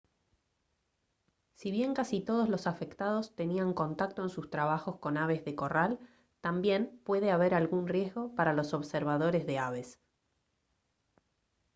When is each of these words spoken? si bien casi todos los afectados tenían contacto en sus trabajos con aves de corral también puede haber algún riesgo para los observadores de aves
si 1.53 1.69
bien 1.69 1.93
casi 1.93 2.21
todos 2.21 2.49
los 2.49 2.65
afectados 2.65 3.35
tenían 3.35 3.71
contacto 3.73 4.23
en 4.23 4.29
sus 4.29 4.49
trabajos 4.49 4.97
con 4.97 5.15
aves 5.15 5.45
de 5.45 5.53
corral 5.53 5.99
también 6.41 6.99
puede 7.03 7.29
haber 7.29 7.53
algún 7.53 7.87
riesgo 7.87 8.33
para 8.33 8.53
los 8.53 8.73
observadores 8.73 9.45
de 9.45 9.59
aves 9.59 9.99